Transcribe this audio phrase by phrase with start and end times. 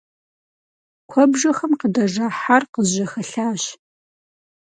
[1.09, 3.63] Куэбжэхэм къыдэжа хьэр къызжьэхэлъащ.